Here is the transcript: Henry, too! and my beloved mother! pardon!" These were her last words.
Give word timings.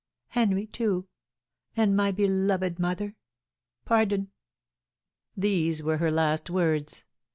Henry, 0.29 0.65
too! 0.65 1.05
and 1.77 1.95
my 1.95 2.11
beloved 2.11 2.79
mother! 2.79 3.15
pardon!" 3.85 4.31
These 5.37 5.83
were 5.83 5.97
her 5.97 6.09
last 6.09 6.49
words. 6.49 7.05